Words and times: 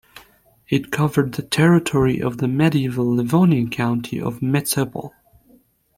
It 0.67 0.89
covered 0.91 1.35
the 1.35 1.43
territory 1.43 2.19
of 2.19 2.39
the 2.39 2.47
medieval 2.47 3.15
Livonian 3.17 3.69
county 3.69 4.19
of 4.19 4.41
Metsepole. 4.41 5.13